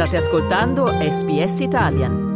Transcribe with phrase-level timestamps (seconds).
[0.00, 2.28] State ascoltando SBS Italian.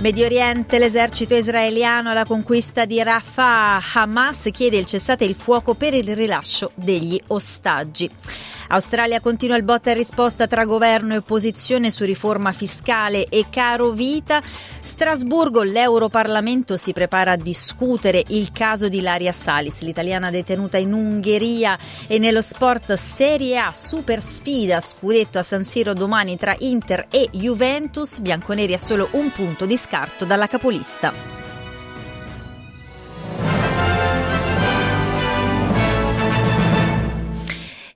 [0.00, 3.80] Medio Oriente, l'esercito israeliano alla conquista di Rafah.
[3.94, 8.10] Hamas chiede il cessate il fuoco per il rilascio degli ostaggi.
[8.68, 13.90] Australia continua il botta e risposta tra governo e opposizione su riforma fiscale e caro
[13.90, 14.42] vita.
[14.80, 21.78] Strasburgo, l'Europarlamento si prepara a discutere il caso di Laria Salis, l'italiana detenuta in Ungheria
[22.06, 27.28] e nello sport Serie A super sfida scudetto a San Siro domani tra Inter e
[27.32, 31.43] Juventus, bianconeri a solo un punto di scarto dalla capolista.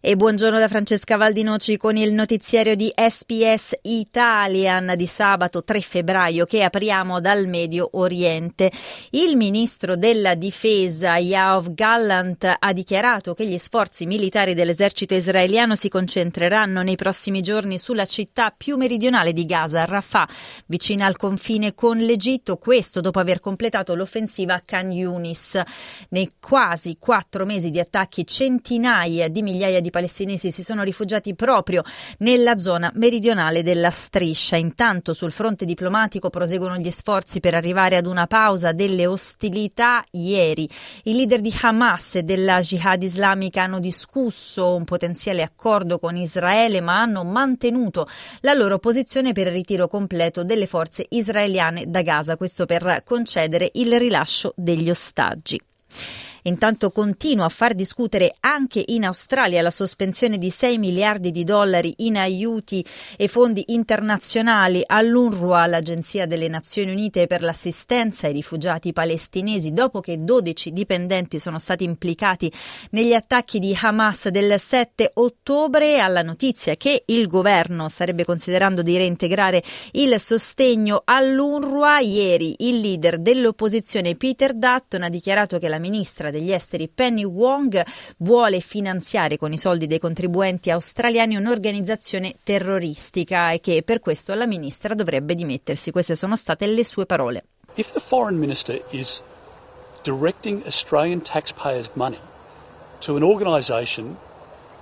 [0.09, 6.47] E buongiorno da Francesca Valdinoci con il notiziario di SPS Italian di sabato 3 febbraio
[6.47, 8.73] che apriamo dal Medio Oriente.
[9.11, 15.91] Il ministro della difesa Yaov Gallant ha dichiarato che gli sforzi militari dell'esercito israeliano si
[15.91, 20.27] concentreranno nei prossimi giorni sulla città più meridionale di Gaza, Rafah,
[20.69, 25.61] vicina al confine con l'Egitto, questo dopo aver completato l'offensiva a Khan Yunis.
[26.09, 31.83] Nei quasi quattro mesi di attacchi centinaia di migliaia di palestinesi si sono rifugiati proprio
[32.19, 34.55] nella zona meridionale della striscia.
[34.55, 40.05] Intanto sul fronte diplomatico proseguono gli sforzi per arrivare ad una pausa delle ostilità.
[40.13, 40.69] Ieri
[41.05, 46.81] i leader di Hamas e della Jihad islamica hanno discusso un potenziale accordo con Israele,
[46.81, 48.07] ma hanno mantenuto
[48.43, 53.71] la loro posizione per il ritiro completo delle forze israeliane da Gaza, questo per concedere
[53.75, 55.61] il rilascio degli ostaggi.
[56.49, 61.93] Intanto continua a far discutere anche in Australia la sospensione di 6 miliardi di dollari
[61.99, 62.85] in aiuti
[63.17, 70.25] e fondi internazionali all'UNRWA, l'Agenzia delle Nazioni Unite per l'assistenza ai rifugiati palestinesi, dopo che
[70.25, 72.51] 12 dipendenti sono stati implicati
[72.91, 78.97] negli attacchi di Hamas del 7 ottobre, alla notizia che il governo starebbe considerando di
[78.97, 79.63] reintegrare
[79.93, 82.01] il sostegno all'UNRWA.
[82.01, 87.85] Ieri il leader dell'opposizione Peter Dutton ha dichiarato che la ministra degli esteri Penny Wong
[88.19, 94.47] vuole finanziare con i soldi dei contribuenti australiani un'organizzazione terroristica e che per questo la
[94.47, 95.91] ministra dovrebbe dimettersi.
[95.91, 97.45] Queste sono state le sue parole.
[97.75, 99.23] If the foreign minister is
[100.03, 102.19] directing Australian taxpayers' money
[103.01, 104.17] to an organisation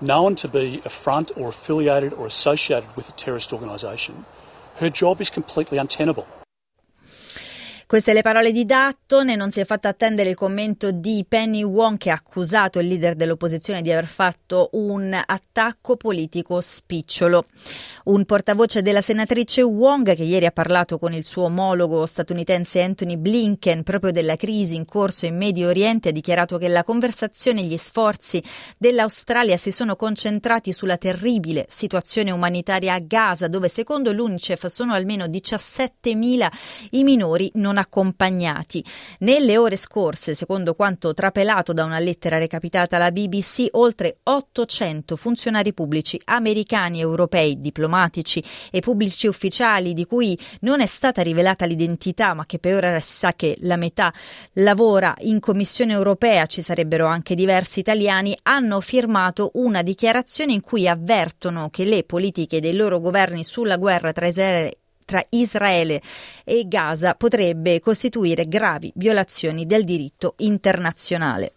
[0.00, 4.24] known to be a front or affiliated or associated with a terrorist organisation,
[4.78, 6.26] her job is completely untenable.
[7.88, 11.62] Queste le parole di Dutton e non si è fatto attendere il commento di Penny
[11.62, 17.44] Wong che ha accusato il leader dell'opposizione di aver fatto un attacco politico spicciolo.
[18.06, 23.16] Un portavoce della senatrice Wong che ieri ha parlato con il suo omologo statunitense Anthony
[23.16, 27.66] Blinken proprio della crisi in corso in Medio Oriente ha dichiarato che la conversazione e
[27.66, 28.42] gli sforzi
[28.78, 35.26] dell'Australia si sono concentrati sulla terribile situazione umanitaria a Gaza dove secondo l'UNICEF sono almeno
[35.26, 36.48] 17.000
[36.90, 38.82] i minori non non accompagnati.
[39.20, 45.74] Nelle ore scorse, secondo quanto trapelato da una lettera recapitata alla BBC, oltre 800 funzionari
[45.74, 52.46] pubblici americani, europei, diplomatici e pubblici ufficiali di cui non è stata rivelata l'identità, ma
[52.46, 54.12] che per ora si sa che la metà
[54.54, 60.88] lavora in Commissione europea, ci sarebbero anche diversi italiani, hanno firmato una dichiarazione in cui
[60.88, 66.02] avvertono che le politiche dei loro governi sulla guerra tra Israele tra Israele
[66.44, 71.52] e Gaza potrebbe costituire gravi violazioni del diritto internazionale.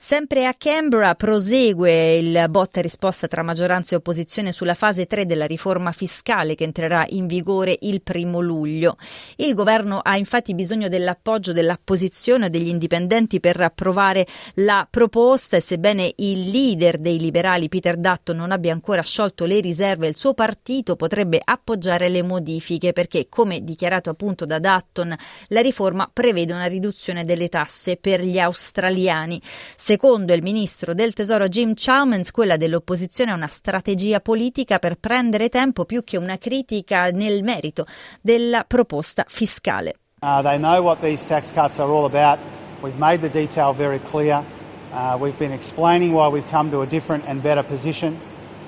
[0.00, 5.26] Sempre a Canberra prosegue il botta e risposta tra maggioranza e opposizione sulla fase 3
[5.26, 8.96] della riforma fiscale che entrerà in vigore il primo luglio.
[9.34, 15.60] Il governo ha infatti bisogno dell'appoggio dell'opposizione e degli indipendenti per approvare la proposta e
[15.60, 20.32] sebbene il leader dei liberali Peter Dutton non abbia ancora sciolto le riserve, il suo
[20.32, 25.12] partito potrebbe appoggiare le modifiche perché, come dichiarato appunto da Dutton,
[25.48, 29.42] la riforma prevede una riduzione delle tasse per gli australiani.
[29.88, 35.48] Secondo il ministro del Tesoro Jim Chalmers, quella dell'opposizione è una strategia politica per prendere
[35.48, 37.86] tempo più che una critica nel merito
[38.20, 39.94] della proposta fiscale.
[40.20, 42.38] Uh, they know what these tax cuts are all about.
[42.82, 44.44] We've made the detail very clear.
[44.92, 48.18] Uh, we've been explaining why we've come to a different and better position.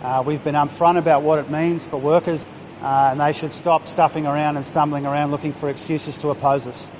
[0.02, 2.46] Uh, we've been upfront about what it means for workers,
[2.80, 6.66] uh, and they should stop stuffing around and stumbling around looking for excuses to oppose
[6.66, 6.90] us.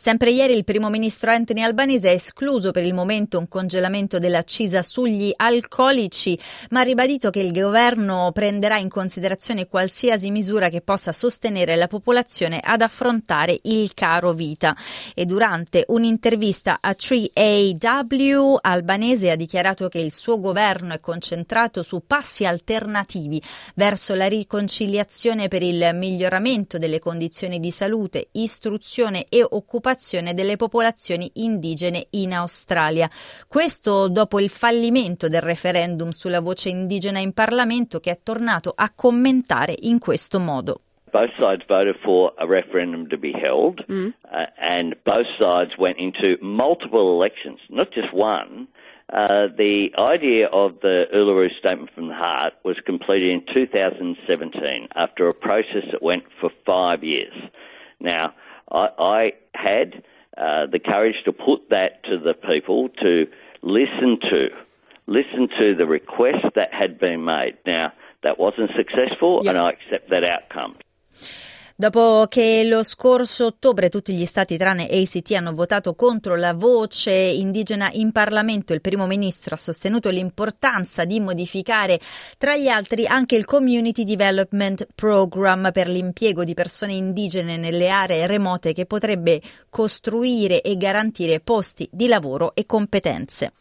[0.00, 4.80] Sempre ieri il primo ministro Anthony Albanese ha escluso per il momento un congelamento dell'accisa
[4.80, 6.38] sugli alcolici,
[6.70, 11.88] ma ha ribadito che il governo prenderà in considerazione qualsiasi misura che possa sostenere la
[11.88, 14.76] popolazione ad affrontare il caro vita.
[15.16, 22.04] E durante un'intervista a 3AW, Albanese ha dichiarato che il suo governo è concentrato su
[22.06, 23.42] passi alternativi
[23.74, 29.86] verso la riconciliazione per il miglioramento delle condizioni di salute, istruzione e occupazione
[30.34, 33.08] delle popolazioni indigene in Australia.
[33.48, 38.92] Questo dopo il fallimento del referendum sulla voce indigena in Parlamento che è tornato a
[38.94, 40.80] commentare in questo modo.
[41.10, 44.12] Both sides voted for a referendum to be held, mm.
[44.30, 48.68] uh, and both sides went into multiple elections, not just one.
[49.10, 55.24] Uh, the idea of the Uluru Statement from the Heart was completed in 2017 after
[55.24, 57.32] a process that went for five years.
[58.00, 58.34] Now,
[58.70, 60.02] I, I had
[60.36, 63.26] uh, the courage to put that to the people to
[63.62, 64.48] listen to,
[65.06, 67.56] listen to the request that had been made.
[67.66, 67.92] Now,
[68.22, 69.54] that wasn't successful, yep.
[69.54, 70.76] and I accept that outcome.
[71.80, 77.12] Dopo che lo scorso ottobre tutti gli stati tranne ACT hanno votato contro la voce
[77.12, 82.00] indigena in Parlamento, il primo ministro ha sostenuto l'importanza di modificare
[82.36, 88.26] tra gli altri anche il Community Development Program per l'impiego di persone indigene nelle aree
[88.26, 89.40] remote che potrebbe
[89.70, 93.52] costruire e garantire posti di lavoro e competenze.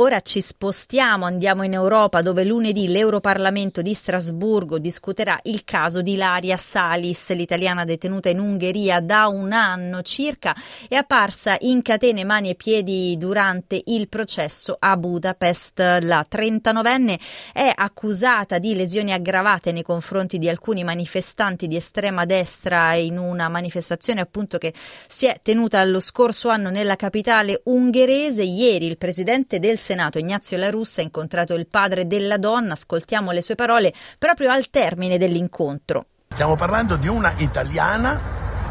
[0.00, 6.12] Ora ci spostiamo, andiamo in Europa dove lunedì l'Europarlamento di Strasburgo discuterà il caso di
[6.12, 10.54] Ilaria Salis, l'italiana detenuta in Ungheria da un anno circa,
[10.86, 15.80] è apparsa in catene mani e piedi durante il processo a Budapest.
[16.02, 17.18] La 39enne
[17.52, 23.48] è accusata di lesioni aggravate nei confronti di alcuni manifestanti di estrema destra in una
[23.48, 24.72] manifestazione appunto che
[25.08, 28.44] si è tenuta lo scorso anno nella capitale ungherese.
[28.44, 33.30] Ieri il presidente del Senato Ignazio La Russa ha incontrato il padre della donna, ascoltiamo
[33.30, 36.04] le sue parole proprio al termine dell'incontro.
[36.28, 38.20] Stiamo parlando di una italiana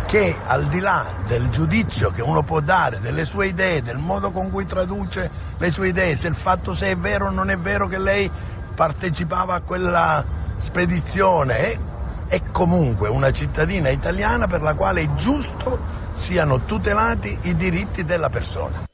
[0.06, 4.30] che al di là del giudizio che uno può dare delle sue idee, del modo
[4.30, 7.58] con cui traduce le sue idee, se il fatto se è vero o non è
[7.58, 8.30] vero che lei
[8.76, 10.24] partecipava a quella
[10.58, 11.78] spedizione, è,
[12.28, 15.80] è comunque una cittadina italiana per la quale è giusto
[16.14, 18.87] siano tutelati i diritti della persona.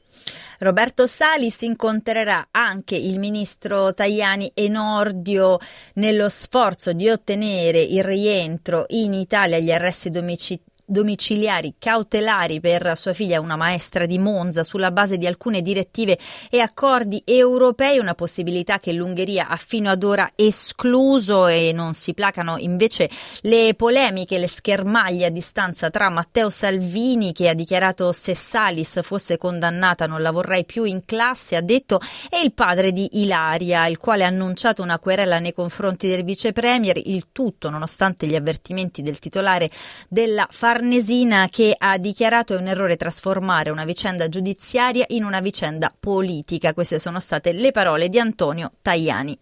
[0.58, 5.58] Roberto Salis incontrerà anche il ministro Tajani Enordio
[5.94, 13.12] nello sforzo di ottenere il rientro in Italia agli arresti domiciliari domiciliari cautelari per sua
[13.12, 16.18] figlia, una maestra di Monza, sulla base di alcune direttive
[16.50, 22.12] e accordi europei, una possibilità che l'Ungheria ha fino ad ora escluso e non si
[22.12, 23.08] placano invece
[23.42, 29.38] le polemiche, le schermaglie a distanza tra Matteo Salvini che ha dichiarato se Salis fosse
[29.38, 32.00] condannata non la vorrei più in classe, ha detto,
[32.30, 36.52] e il padre di Ilaria, il quale ha annunciato una querela nei confronti del vice
[36.52, 39.70] premier, il tutto nonostante gli avvertimenti del titolare
[40.08, 45.94] della Farmacia Farnesina che ha dichiarato un errore trasformare una vicenda giudiziaria in una vicenda
[45.96, 46.74] politica.
[46.74, 49.38] Queste sono state le parole di Antonio Tajani.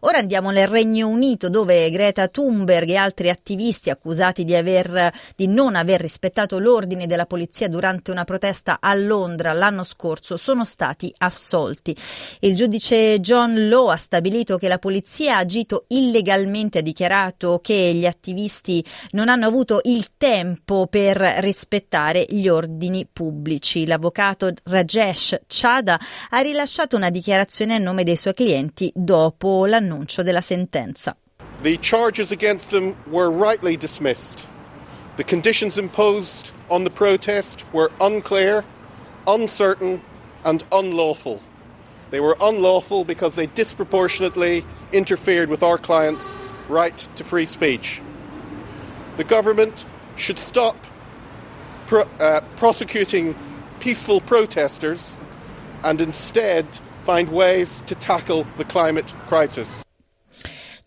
[0.00, 5.48] Ora andiamo nel Regno Unito dove Greta Thunberg e altri attivisti accusati di, aver, di
[5.48, 11.12] non aver rispettato l'ordine della polizia durante una protesta a Londra l'anno scorso sono stati
[11.18, 11.96] assolti.
[12.40, 17.92] Il giudice John Law ha stabilito che la polizia ha agito illegalmente, ha dichiarato che
[17.94, 23.86] gli attivisti non hanno avuto il tempo per rispettare gli ordini pubblici.
[23.86, 25.98] L'avvocato Rajesh Chada
[26.30, 31.16] ha rilasciato una dichiarazione a nome dei suoi clienti dopo l'annuncio l'annuncio della sentenza.
[31.62, 34.46] The charges against them were rightly dismissed.
[35.16, 38.64] The conditions imposed on the protest were unclear,
[39.26, 40.00] uncertain,
[40.44, 41.40] and unlawful.
[42.10, 46.36] They were unlawful because they disproportionately interfered with our clients'
[46.68, 48.00] right to free speech.
[49.16, 49.84] The government
[50.16, 50.76] should stop
[51.86, 53.34] pro- uh, prosecuting
[53.80, 55.18] peaceful protesters
[55.82, 56.78] and instead
[57.08, 59.82] find ways to tackle the climate crisis.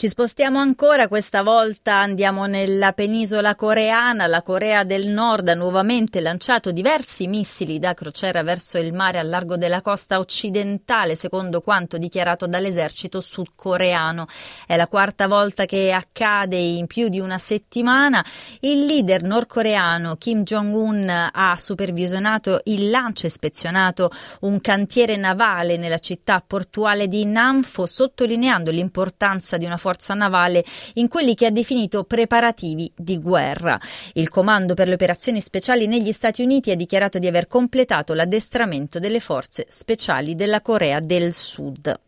[0.02, 4.26] Ci spostiamo ancora, questa volta andiamo nella penisola coreana.
[4.26, 9.22] La Corea del Nord ha nuovamente lanciato diversi missili da crociera verso il mare a
[9.22, 14.26] largo della costa occidentale, secondo quanto dichiarato dall'esercito sudcoreano.
[14.66, 18.26] È la quarta volta che accade in più di una settimana.
[18.62, 26.44] Il leader nordcoreano Kim Jong-un ha supervisionato il lancio ispezionato un cantiere navale nella città
[26.44, 32.06] portuale di Namfo, sottolineando l'importanza di una forza forza navale in quelli che ha definito
[32.06, 33.78] preparativi di guerra.
[34.14, 39.00] Il Comando per le operazioni speciali negli Stati Uniti ha dichiarato di aver completato l'addestramento
[39.00, 42.00] delle forze speciali della Corea del Sud.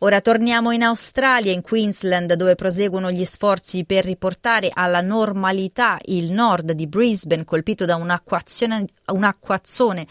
[0.00, 6.32] Ora torniamo in Australia, in Queensland, dove proseguono gli sforzi per riportare alla normalità il
[6.32, 10.06] nord di Brisbane, colpito da un'acquazzone,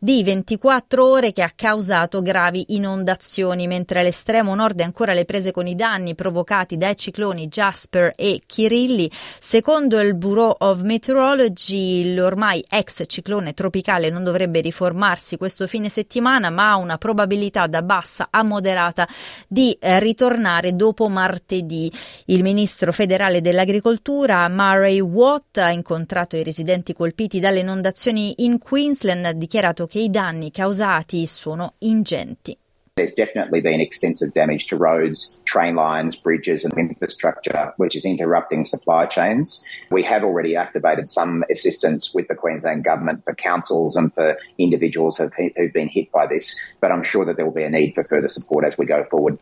[0.00, 5.50] di 24 ore che ha causato gravi inondazioni, mentre all'estremo nord è ancora le prese
[5.50, 9.10] con i danni provocati dai cicloni Jasper e Kirilli.
[9.40, 16.50] Secondo il Bureau of Meteorology, l'ormai ex ciclone tropicale non dovrebbe riformarsi questo fine settimana,
[16.50, 19.06] ma ha una probabilità da bassa a moderata
[19.46, 21.90] di eh, ritornare dopo martedì.
[22.26, 29.24] Il ministro federale dell'agricoltura, Murray Watt, ha incontrato i residenti colpiti dalle inondazioni in Queensland,
[29.24, 32.56] ha dichiarato che i danni causati sono ingenti.
[32.98, 38.64] There's definitely been extensive damage to roads, train lines, bridges, and infrastructure, which is interrupting
[38.64, 39.64] supply chains.
[39.92, 45.16] We have already activated some assistance with the Queensland Government for councils and for individuals
[45.16, 45.30] who've,
[45.72, 48.26] been hit by this, but I'm sure that there will be a need for further
[48.26, 49.38] support as we go forward.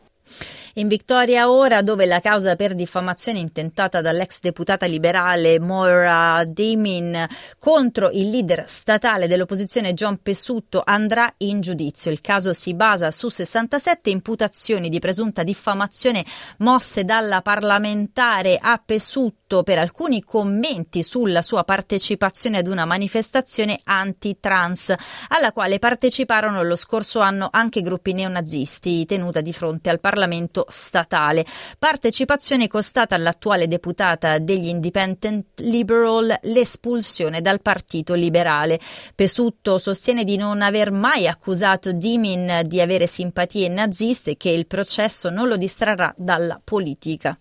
[0.79, 7.27] In Victoria ora, dove la causa per diffamazione intentata dall'ex deputata liberale Moira Damien
[7.59, 12.11] contro il leader statale dell'opposizione John Pesutto andrà in giudizio.
[12.11, 16.23] Il caso si basa su 67 imputazioni di presunta diffamazione
[16.59, 24.93] mosse dalla parlamentare a Pesutto per alcuni commenti sulla sua partecipazione ad una manifestazione anti-trans,
[25.29, 31.45] alla quale parteciparono lo scorso anno anche gruppi neonazisti, tenuta di fronte al Parlamento statale.
[31.79, 38.79] Partecipazione costata all'attuale deputata degli Independent Liberal l'espulsione dal Partito Liberale.
[39.15, 44.67] Pesutto sostiene di non aver mai accusato Dimin di avere simpatie naziste e che il
[44.67, 47.39] processo non lo distrarrà dalla politica.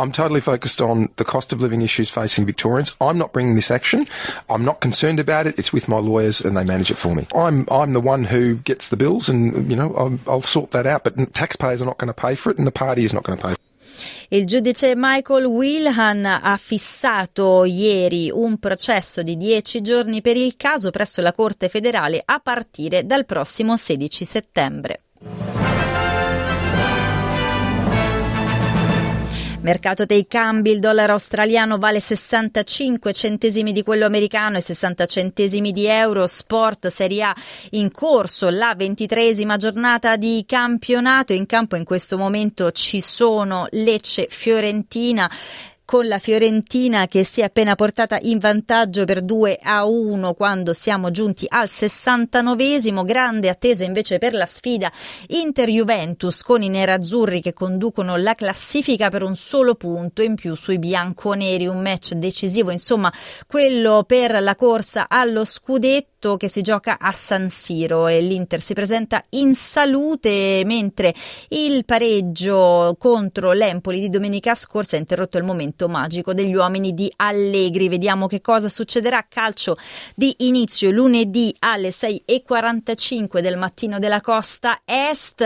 [0.00, 2.96] I'm totally focused on the cost of living issues facing Victorians.
[3.00, 4.06] I'm not bringing this action.
[4.48, 5.58] I'm not concerned about it.
[5.58, 7.26] It's with my lawyers and they manage it for me.
[7.34, 10.86] I'm I'm the one who gets the bills and you know I'll, I'll sort that
[10.86, 11.04] out.
[11.04, 13.38] But taxpayers are not going to pay for it and the party is not going
[13.38, 13.54] to pay.
[14.32, 20.90] Il giudice Michael Wilhan ha fissato ieri un processo di dieci giorni per il caso
[20.90, 25.02] presso la Corte federale a partire dal prossimo 16 settembre.
[29.62, 35.70] Mercato dei cambi, il dollaro australiano vale 65 centesimi di quello americano e 60 centesimi
[35.70, 36.26] di euro.
[36.26, 37.36] Sport Serie A
[37.72, 41.34] in corso, la ventitresima giornata di campionato.
[41.34, 45.30] In campo in questo momento ci sono Lecce, Fiorentina
[45.90, 50.72] con la Fiorentina che si è appena portata in vantaggio per 2 a 1 quando
[50.72, 53.04] siamo giunti al 69esimo.
[53.04, 54.88] Grande attesa invece per la sfida
[55.26, 60.78] Inter-Juventus con i nerazzurri che conducono la classifica per un solo punto in più sui
[60.78, 61.66] bianconeri.
[61.66, 63.12] Un match decisivo, insomma,
[63.48, 68.74] quello per la corsa allo scudetto che si gioca a San Siro e l'Inter si
[68.74, 71.14] presenta in salute mentre
[71.48, 76.92] il pareggio contro l'Empoli di domenica scorsa ha interrotto il momento momento magico degli uomini
[76.92, 77.88] di Allegri.
[77.88, 79.24] Vediamo che cosa succederà.
[79.28, 79.76] Calcio
[80.14, 85.42] di inizio lunedì alle 6.45 del mattino della costa est.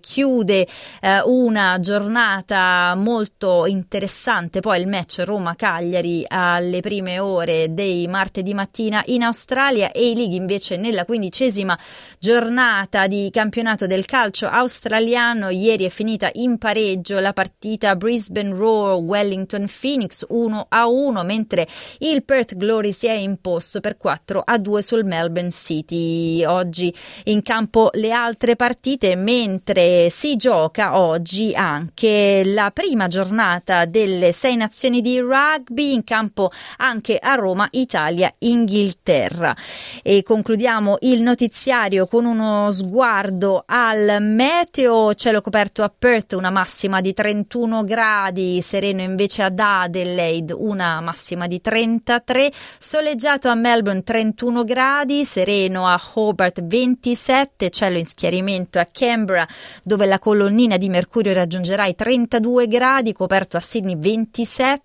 [0.00, 0.68] Chiude
[1.00, 4.60] eh, una giornata molto interessante.
[4.60, 10.36] Poi il match Roma-Cagliari alle prime ore dei martedì mattina in Australia e i Lighi
[10.36, 11.78] invece nella quindicesima
[12.18, 15.48] giornata di campionato del calcio australiano.
[15.48, 21.24] Ieri è finita in pareggio la partita Brisbane Roar Wellington Wellington Phoenix 1 a 1,
[21.24, 21.66] mentre
[21.98, 26.44] il Perth Glory si è imposto per 4 a 2 sul Melbourne City.
[26.44, 26.94] Oggi
[27.24, 34.56] in campo le altre partite, mentre si gioca oggi anche la prima giornata delle sei
[34.56, 39.56] nazioni di rugby, in campo anche a Roma, Italia, Inghilterra.
[40.02, 47.00] E concludiamo il notiziario con uno sguardo al meteo, cielo coperto a Perth, una massima
[47.00, 54.02] di 31 gradi, sereno invece a ad Adelaide una massima di 33, soleggiato a Melbourne
[54.02, 59.46] 31 gradi, sereno a Hobart 27, cielo in schiarimento a Canberra
[59.82, 64.84] dove la colonnina di mercurio raggiungerà i 32 gradi, coperto a Sydney 27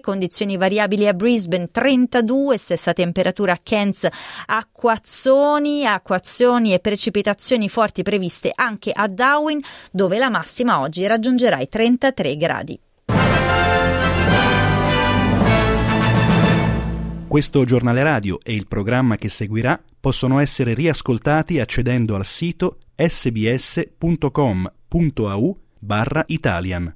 [0.00, 4.06] condizioni variabili a Brisbane 32, stessa temperatura a Cairns,
[4.46, 9.60] acquazzoni, acquazzoni e precipitazioni forti previste anche a Darwin
[9.90, 12.80] dove la massima oggi raggiungerà i 33 gradi.
[17.36, 24.38] Questo giornale radio e il programma che seguirà possono essere riascoltati accedendo al sito sbs.com.au
[25.78, 26.94] barra Italian.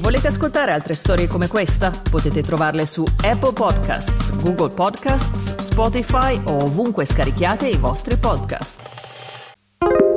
[0.00, 1.88] Volete ascoltare altre storie come questa?
[1.88, 10.15] Potete trovarle su Apple Podcasts, Google Podcasts, Spotify o ovunque scarichiate i vostri podcast.